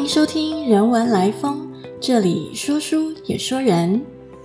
[0.00, 1.70] 欢迎收听《人文来风》，
[2.00, 4.02] 这里说书也说人。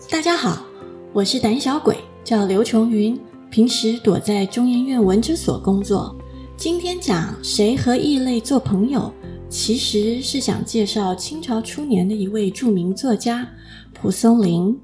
[0.09, 0.65] 大家好，
[1.13, 3.17] 我是胆小鬼，叫刘琼云，
[3.49, 6.13] 平时躲在中研院文之所工作。
[6.57, 9.09] 今天讲谁和异类做朋友，
[9.47, 13.47] 其实是想介绍清朝初年的一位著名作家
[13.93, 14.77] 蒲松龄。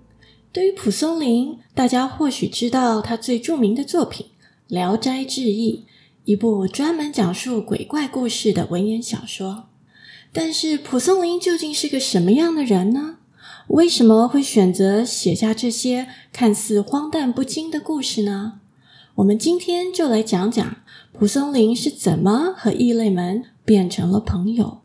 [0.53, 4.27] 对于蒲松龄，大家或许知道他最著名的作品
[4.67, 5.83] 《聊斋志异》，
[6.23, 9.65] 一部专门讲述鬼怪故事的文言小说。
[10.33, 13.17] 但是蒲松龄究竟是个什么样的人呢？
[13.67, 18.59] 为什么会选择写下这些看似荒诞不经的故事呢？
[19.15, 20.77] 我们今天就来讲讲
[21.11, 24.81] 蒲松龄是怎么和异类们变成了朋友。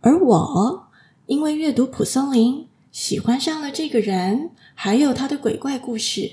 [0.00, 0.88] 而我
[1.26, 6.32] 因为阅读蒲松龄，喜欢上了这个人，还有他的鬼怪故事，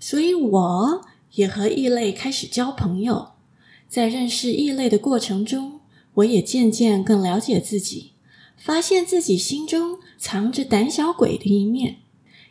[0.00, 1.00] 所以我
[1.34, 3.28] 也和异类开始交朋友。
[3.88, 5.80] 在认识异类的过程中，
[6.14, 8.12] 我也渐渐更了解自己，
[8.56, 11.98] 发现自己心中藏着胆小鬼的一面。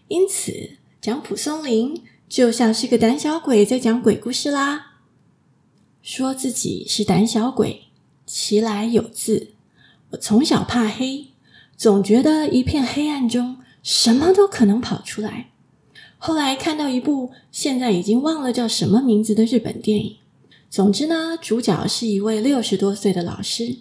[0.08, 4.98] 因此，讲蒲松龄就像是个胆小鬼在讲鬼故事啦。
[6.02, 7.84] 说自己是胆小鬼，
[8.26, 9.54] 其来有自。
[10.10, 11.28] 我从小怕黑，
[11.78, 15.52] 总觉得一片黑暗中什么都可能跑出来。
[16.18, 20.18] 后来看到一部现在已经忘了叫什么名字的日本电影。
[20.72, 23.80] 总之呢，主角是一位六十多岁的老师。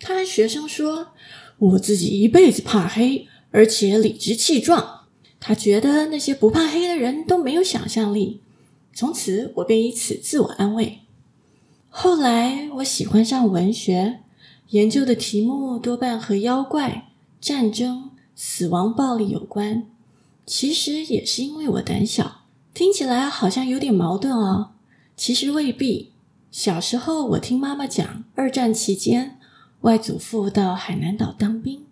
[0.00, 1.08] 他和学生说
[1.60, 5.02] ：“我自己一辈子怕黑，而且理直气壮。
[5.38, 8.40] 他觉得那些不怕黑的人都没有想象力。”
[8.94, 11.00] 从此，我便以此自我安慰。
[11.90, 14.20] 后来，我喜欢上文学，
[14.70, 17.10] 研究的题目多半和妖怪、
[17.42, 19.86] 战争、死亡、暴力有关。
[20.46, 24.70] 其实也是因为我胆小，听起来好像有点矛盾哦。
[25.14, 26.11] 其实未必。
[26.52, 29.38] 小时候，我听妈妈讲，二战期间，
[29.80, 31.86] 外祖父到海南岛当兵，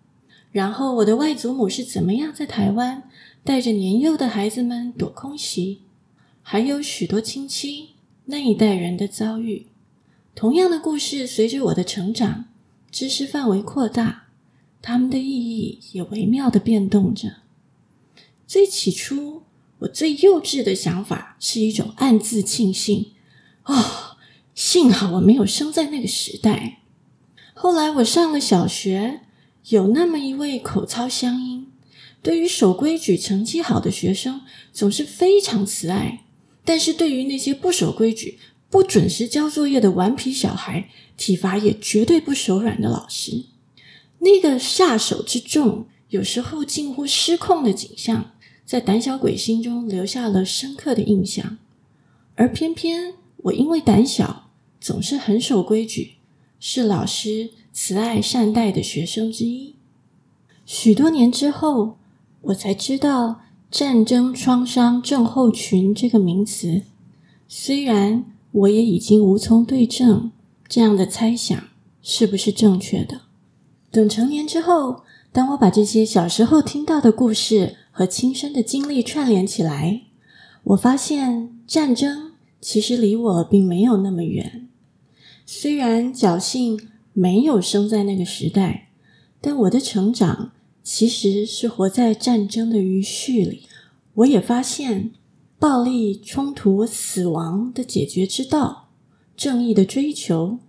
[0.51, 3.09] 然后我的外祖母是怎么样在台湾
[3.43, 5.81] 带着年幼的孩子们躲空袭，
[6.43, 7.95] 还有许多亲戚
[8.25, 9.65] 那一代人的遭遇。
[10.35, 12.45] 同样的故事，随着我的成长，
[12.91, 14.27] 知识范围扩大，
[14.79, 17.37] 他们的意义也微妙的变动着。
[18.45, 19.41] 最起初，
[19.79, 23.13] 我最幼稚的想法是一种暗自庆幸，
[23.65, 24.10] 哦。
[24.63, 26.81] 幸好我没有生在那个时代。
[27.55, 29.21] 后来我上了小学，
[29.69, 31.71] 有那么一位口操乡音，
[32.21, 36.19] 对于守规矩、成绩好的学生总是非常慈爱；
[36.63, 38.37] 但是对于那些不守规矩、
[38.69, 43.45] 不准时交作业的顽皮小孩，体罚也绝对不手软的老师。
[44.19, 48.33] 那个下手之重，有时候近乎失控的景象，
[48.63, 51.57] 在胆小鬼心中留下了深刻的印象，
[52.35, 53.15] 而偏偏。
[53.45, 54.50] 我因为胆小，
[54.81, 56.15] 总是很守规矩，
[56.59, 59.75] 是老师慈爱善待的学生之一。
[60.65, 61.97] 许多年之后，
[62.41, 66.81] 我才知道“战争创伤症候群”这个名词。
[67.47, 70.31] 虽然我也已经无从对证
[70.67, 71.63] 这样的猜想
[72.01, 73.21] 是不是正确的。
[73.91, 80.01] 等成年之后，当我把这些小时候听到的故事和亲身的经历串联起来，
[80.63, 82.31] 我发现战争。
[82.63, 84.67] 其实离我并没有那么远，
[85.53, 86.79] 虽然侥幸
[87.11, 88.87] 没有生在那个时代，
[89.41, 93.63] 但我的成长其实是活在战争的余绪里。
[94.13, 95.11] 我也发现，
[95.59, 98.87] 暴力冲突、死亡的解决之道，
[99.35, 100.59] 正义的追求，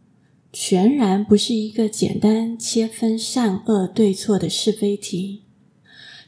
[0.52, 5.42] 全然不是一个简单切分善恶对错的是非题。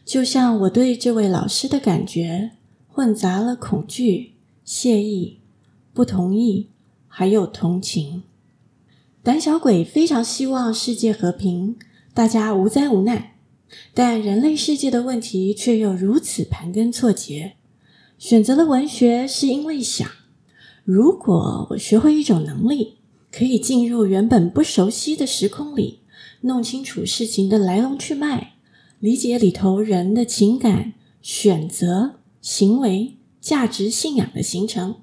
[0.05, 2.53] 就像我对这位老师的感觉，
[2.87, 4.35] 混杂了恐惧、
[4.65, 5.41] 谢意。
[5.93, 6.69] 不同意，
[7.09, 8.23] 还有同情。
[9.25, 11.77] 胆小鬼非常希望世界和平，
[12.13, 13.31] 大家无灾无难。
[13.95, 17.55] 但人类世界的问题却又如此盘根错节。
[18.19, 20.07] 选择了文学，是因为想：
[20.85, 22.99] 如果我学会一种能力，
[23.33, 26.01] 可以进入原本不熟悉的时空里，
[26.43, 28.57] 弄清楚事情的来龙去脉，
[29.01, 30.93] 理解里头人的情感、
[31.23, 34.97] 选择、行为、价值、信仰的形成。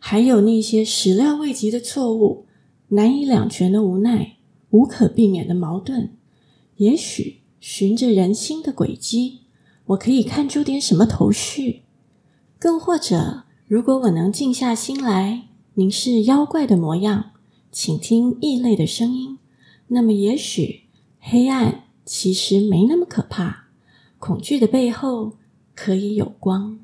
[0.00, 2.46] 还有那些始料未及的错误、
[2.88, 4.36] 难以两全的无奈、
[4.70, 6.10] 无可避免的矛盾，
[6.76, 9.40] 也许循着人心的轨迹，
[9.86, 11.82] 我可以看出点什么头绪。
[12.58, 17.32] 更或者，如果我能静下心来，凝视妖怪的模样，
[17.70, 19.38] 倾听异类的声音，
[19.88, 20.84] 那么也许
[21.20, 23.68] 黑暗其实没那么可怕，
[24.18, 25.34] 恐惧的背后
[25.74, 26.80] 可以有光。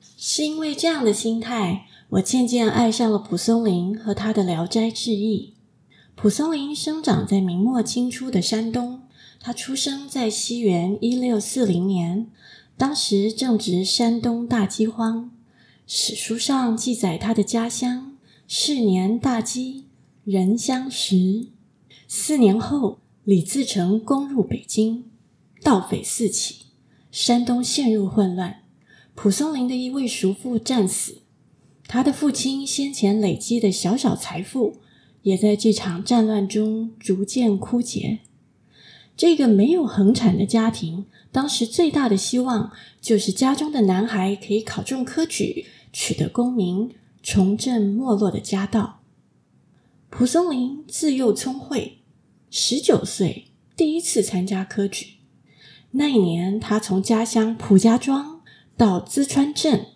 [0.00, 1.88] 是因为这样的心态。
[2.10, 5.54] 我渐渐爱上了蒲松龄和他的《聊斋志异》。
[6.14, 9.02] 蒲松龄生长在明末清初的山东，
[9.40, 12.30] 他出生在西元一六四零年，
[12.76, 15.32] 当时正值山东大饥荒。
[15.84, 18.16] 史书上记载他的家乡
[18.46, 19.86] 是年大饥，
[20.24, 21.48] 人相食。
[22.06, 25.04] 四年后，李自成攻入北京，
[25.60, 26.66] 盗匪四起，
[27.10, 28.62] 山东陷入混乱。
[29.16, 31.22] 蒲松龄的一位叔父战死，
[31.88, 34.78] 他的父亲先前累积的小小财富，
[35.22, 38.20] 也在这场战乱中逐渐枯竭。
[39.16, 46.90] 这个没有恒产的家庭，当时最大的希望就是家中的男孩可以考中科举，取得功名，
[47.22, 49.00] 重振没落的家道。
[50.10, 51.98] 蒲松龄自幼聪慧，
[52.50, 55.14] 十九岁第一次参加科举。
[55.92, 58.42] 那一年，他从家乡蒲家庄
[58.76, 59.86] 到淄川镇，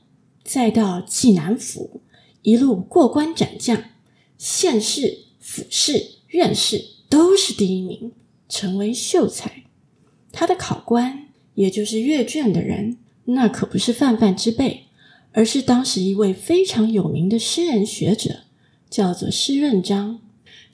[0.53, 2.01] 再到济南府，
[2.43, 3.85] 一路过关斩将，
[4.37, 8.11] 县试、府试、院试都是第一名。
[8.49, 9.63] 成为秀才，
[10.33, 14.87] 他的考官也就是阅卷的人，那可不是泛泛之辈，
[15.31, 18.41] 而是当时一位非常有名的诗人学者，
[18.91, 20.19] 叫做施润章。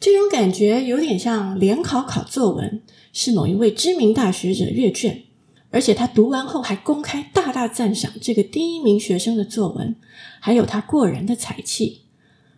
[0.01, 2.81] 这种感觉有点像联考考作文，
[3.13, 5.25] 是某一位知名大学者阅卷，
[5.71, 9.97] 而且他读完后还公开大大赞赏这个第一名学生的作文，
[10.41, 12.03] 还有他过人的才气。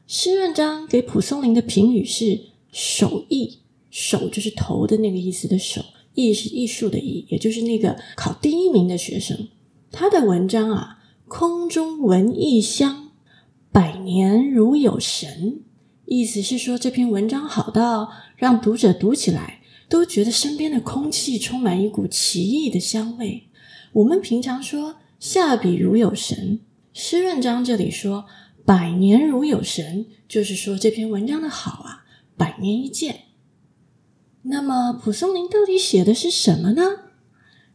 [0.07, 2.41] 施润章给蒲松龄的评语是
[2.73, 3.59] 手艺。
[3.91, 5.83] 手就是头的那个意思的手，
[6.13, 9.49] 艺是艺术的艺，也就是那个考第一名的学生。
[9.91, 13.09] 他的文章啊，空中闻异香，
[13.73, 15.63] 百年如有神。
[16.05, 19.58] 意思是说，这篇文章好到让读者读起来
[19.89, 23.49] 都觉得身边的空气充满一股奇异的香味。
[23.93, 26.61] 我们平常说下笔如有神，
[26.93, 28.27] 诗润章这里说
[28.65, 32.05] 百年如有神，就是说这篇文章的好啊，
[32.37, 33.21] 百年一见。
[34.43, 36.83] 那么，蒲松龄到底写的是什么呢？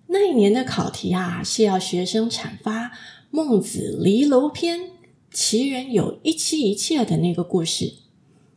[0.08, 2.88] 那一年的考题啊，是要学生阐发
[3.32, 4.80] 《孟子离楼篇》
[5.34, 7.96] “齐人有一妻一妾”的那个故事。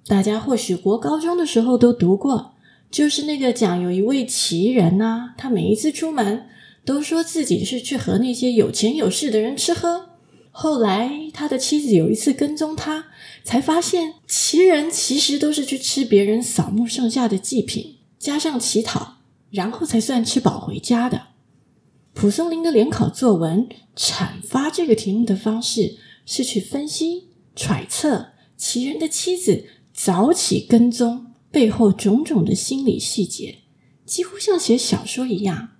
[0.07, 2.56] 大家或许国高中的时候都读过，
[2.91, 6.47] 就是那个讲有一位奇人呐，他每一次出门
[6.85, 10.11] 都说自己是去和那些有钱有势的人吃喝。
[10.51, 13.07] 后来他的妻子有一次跟踪他，
[13.45, 17.97] 才发现奇人其实都是去吃别人扫墓剩下的祭品。
[18.19, 19.19] 加上乞讨，
[19.51, 21.29] 然后才算吃饱回家的。
[22.15, 33.59] 蒲松龄的联考作文阐发这个题目的方式，是去分析揣测奇人的妻子早起跟踪背后种种的心理细节，
[34.05, 35.71] 几乎像写小说一样。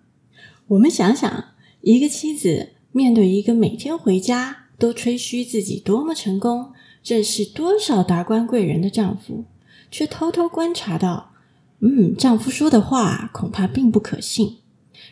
[0.69, 1.45] 我们想想，
[1.83, 6.73] 一个妻子面对一个每天回家都吹嘘自己多么成功、
[7.05, 9.45] 认识多少达官贵人的丈夫，
[9.91, 11.33] 却偷偷观察到。
[11.81, 14.59] 嗯，丈夫说的话恐怕并不可信。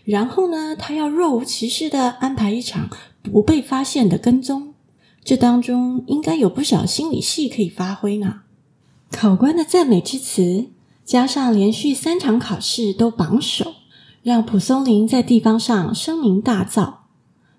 [0.04, 2.88] 然后呢，她要若无其事的安排一场
[3.22, 4.72] 不被发现的跟踪，
[5.22, 8.43] 这当中应该有不少心理戏可以发挥呢。
[9.16, 10.66] 考官的赞美之词，
[11.04, 13.74] 加上连续三场考试都榜首，
[14.24, 16.94] 让蒲松龄在地方上声名大噪。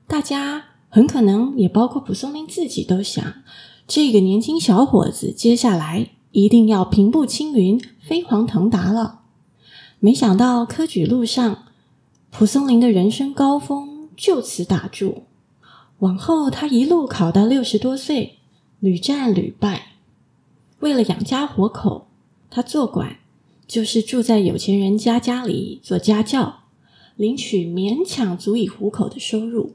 [0.05, 3.23] 大家很可能也包括蒲松龄自己都想，
[3.87, 6.09] 这个年轻小伙子接下来。
[6.31, 9.21] 一定要平步青云、飞黄腾达了。
[10.01, 11.63] 没想到科举路上，
[12.29, 15.23] 蒲松龄的人生高峰就此打住。
[15.99, 18.39] 往后他一路考到六十多岁，
[18.81, 19.94] 屡战屡败。
[20.85, 22.05] 为了养家活口，
[22.51, 23.17] 他做官，
[23.65, 26.59] 就是住在有钱人家家里做家教，
[27.15, 29.73] 领取勉强足以糊口的收入。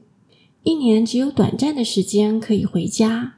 [0.63, 3.33] 一年只有短暂的时间可以回家。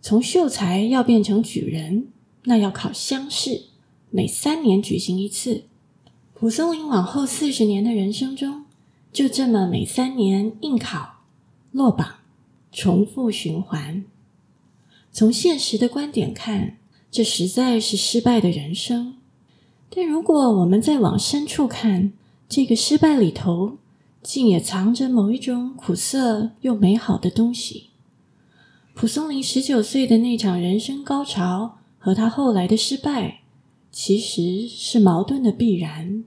[0.00, 2.08] 从秀才要变成举人。
[2.46, 3.66] 那要考乡试，
[4.10, 5.62] 每三年举行一次。
[6.34, 8.64] 蒲松龄往后四十年的人生中，
[9.12, 11.20] 就这么每三年应考、
[11.70, 12.16] 落榜，
[12.72, 14.04] 重复循环。
[15.12, 16.78] 从现实的观点看，
[17.10, 19.16] 这实在是失败的人生。
[19.88, 22.12] 但如果我们再往深处看，
[22.48, 23.78] 这个失败里头，
[24.22, 27.90] 竟也藏着某一种苦涩又美好的东西。
[28.94, 31.78] 蒲松龄十九岁的那场人生高潮。
[32.04, 33.42] 和他后来的失败，
[33.92, 36.24] 其实是矛盾的必然。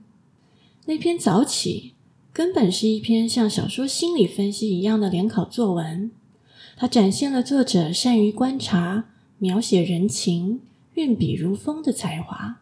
[0.86, 1.92] 那篇早起
[2.32, 6.10] 根本是一篇像小说心理分析一样的联考作文，
[6.76, 9.06] 它展现了作者善于观察、
[9.38, 10.60] 描写人情、
[10.92, 12.60] 运笔如风的才华，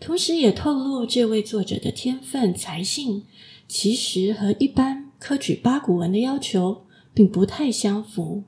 [0.00, 3.24] 同时也透露这位作者的天分才性
[3.68, 8.44] 其实和一般科举八股文的要求并不太相符。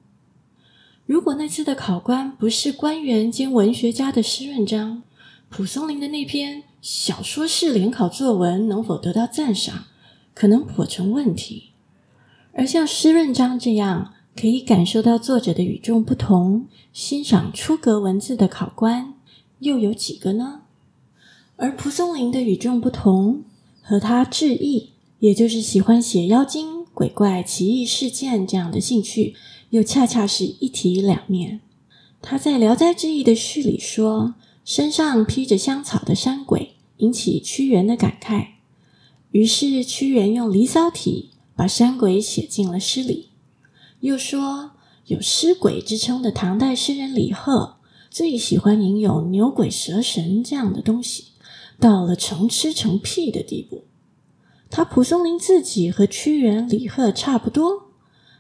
[1.05, 5.03] 如果那次的考官不是官员兼文学家的施润章，
[5.51, 9.85] 蒲松龄的那篇小说式联考作文能否得到赞赏，
[10.35, 11.73] 可能颇成问题。
[12.53, 19.15] 而像施润章这样可以感受到作者的与众不同，欣赏出格文字的考官，
[19.59, 20.61] 又有几个呢？
[21.57, 23.43] 而蒲松龄的与众不同，
[23.83, 29.35] 和他志异，也就是喜欢写妖精、鬼怪、奇异事件这样的兴趣，
[29.71, 31.59] 又恰恰是一体两面。
[32.23, 38.51] 他在《聊斋志异》的序里说：“身上披着香草的山鬼，引起屈原的感慨。
[39.33, 43.28] 于是屈原用《离骚》体把山鬼写进了诗里。”
[44.01, 44.73] 又说，
[45.07, 47.77] 有诗鬼之称的唐代诗人李贺，
[48.11, 51.33] 最喜欢吟咏牛鬼蛇神这样的东西。
[51.81, 53.85] 到了成痴成癖的地步，
[54.69, 57.93] 他蒲松龄自己和屈原、李贺差不多，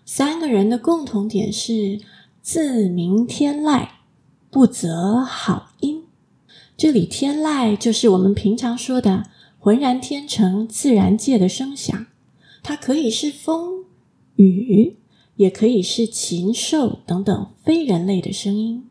[0.05, 2.00] 三个人的共同点是
[2.43, 3.88] 自鸣天籁，
[4.50, 6.03] 不择好音。
[6.77, 9.27] 这里天籁就是我们平常说的
[9.61, 12.07] 浑然天成、自然界的声响，
[12.65, 13.85] 它可以是风、
[14.35, 14.97] 雨，
[15.38, 18.85] 也可以是禽兽等等非人类的声音。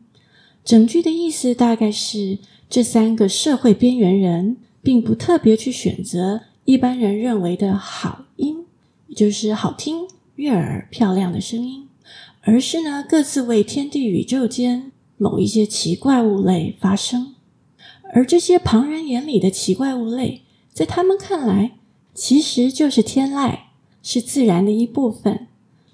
[0.64, 2.38] 整句的意思大概是。
[2.70, 8.66] 这三个社会边缘人，并不特别去选择一般人认为的好音，
[9.06, 11.88] 也就是好听、悦耳、漂亮的声音，
[12.42, 17.36] 而是呢各自为天地宇宙间某一些奇怪物类发声。
[18.12, 21.78] 而这些旁人眼里的奇怪物类，在他们看来，
[22.12, 23.60] 其实就是天籁，
[24.02, 25.47] 是自然的一部分，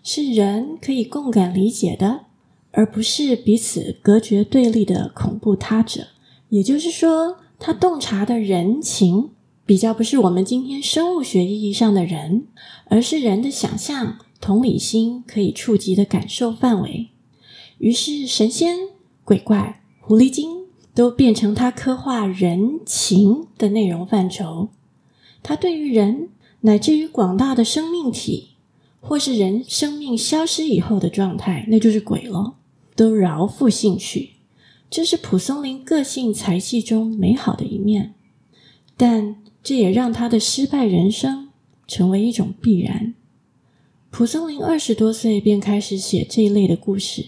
[0.07, 2.27] 是人可以共感理解的，
[2.73, 6.09] 而不是彼此隔绝对立的恐怖他者。
[6.51, 9.31] 也就是说，他洞察的人情
[9.65, 12.47] 比较不是我们今天生物学意义上的人，
[12.91, 17.09] 而是人的想象、同理心可以触及的感受范围。
[17.79, 18.77] 于是，神仙、
[19.25, 24.69] 鬼怪、狐狸精都变成他刻画人情的内容范畴。
[25.43, 26.29] 他对于人，
[26.61, 28.51] 乃至于广大的生命体，
[29.07, 32.55] 或是人生命消失以后的状态，那就是鬼了，
[32.97, 34.31] 都饶富兴趣。
[34.89, 38.15] 这是蒲松龄个性才气中美好的一面，
[38.97, 41.51] 但这也让他的失败人生
[41.87, 43.15] 成为一种必然。
[44.11, 47.27] 蒲松龄二十多岁便开始写这一类的故事，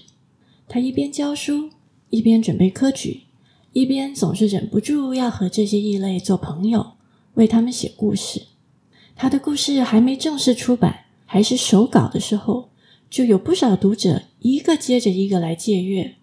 [0.67, 1.69] 他一边教书，
[2.09, 3.25] 一边准备科举，
[3.75, 6.93] 一边总是忍不住要和这些异类做朋友，
[7.35, 8.47] 为他们写故事。
[9.17, 12.71] 他的故事还没正式出版，还是手稿的时候，
[13.11, 16.17] 就有不少读者一个接着一个来借阅。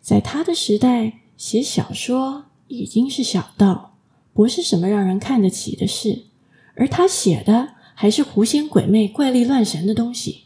[0.00, 3.96] 在他的时代，写小说已经是小道，
[4.34, 6.24] 不是什么让人看得起的事。
[6.74, 10.44] 而他写的还是狐仙鬼魅、怪力乱神的东西。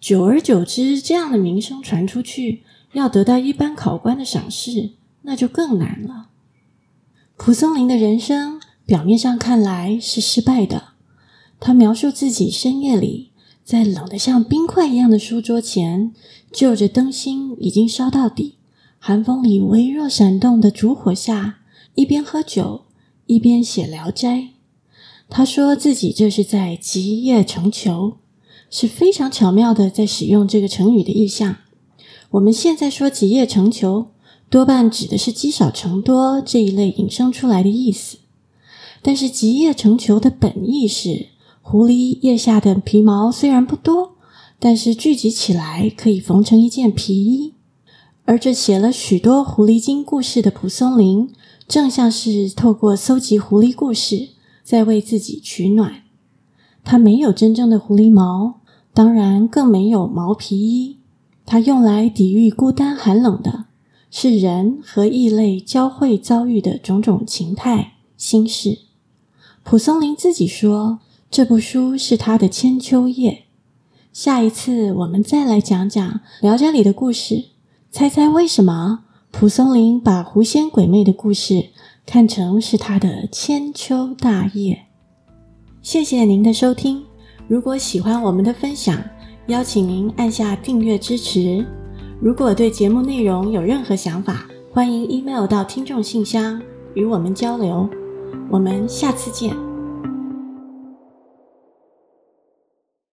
[0.00, 4.90] 久而久之，这样的名声传出去，要得到一般考官的赏识，
[5.22, 6.28] 那就更难了。
[7.36, 10.94] 蒲松龄的人生表面上看来是失败的。
[11.58, 13.32] 他描述自己深夜里
[13.64, 16.12] 在冷得像冰块一样的书桌前，
[16.52, 18.56] 就着灯芯已经烧到底。
[18.98, 21.60] 寒风里微弱闪动的烛火下，
[21.94, 22.82] 一边喝酒
[23.26, 24.38] 一边写《聊斋》。
[25.30, 28.18] 他说自己这是在集腋成裘，
[28.70, 31.56] 是非常巧妙的在使用这个成语的意象。
[32.32, 34.08] 我们现在说集腋成裘，
[34.50, 38.18] 多半指的是积少成多这一类引申出来的意思。
[39.00, 41.28] 但是集腋成裘的本意是，
[41.66, 44.16] 狐狸腋下的皮毛虽然不多，
[44.58, 47.54] 但是聚集起来可以缝成一件皮衣。
[48.26, 51.30] 而这写了许多狐狸精故事的蒲松龄，
[51.66, 54.28] 正像是透过搜集狐狸故事，
[54.62, 56.02] 在为自己取暖。
[56.84, 58.60] 他没有真正的狐狸毛，
[58.92, 60.98] 当然更没有毛皮衣。
[61.46, 63.64] 他用来抵御孤单寒冷的，
[64.10, 68.80] 是人和异类交汇遭遇的种种情态心事。
[69.62, 71.00] 蒲松龄自己说，
[71.34, 73.46] 这部书是他的千秋业。
[74.12, 76.08] 下一次我们再来讲讲
[76.40, 77.46] 《聊斋》里的故事。
[77.90, 79.00] 猜猜为什么
[79.32, 81.70] 蒲松龄把狐仙鬼魅的故事
[82.06, 84.82] 看成是他的千秋大业？
[85.82, 87.02] 谢谢您的收听。
[87.48, 89.02] 如果喜欢我们的分享，
[89.48, 91.66] 邀请您按下订阅支持。
[92.20, 96.62] 如果对节目内容有任何想法，欢迎 email 到听众信箱
[96.94, 97.90] 与我们交流。
[98.48, 99.63] 我们下次见。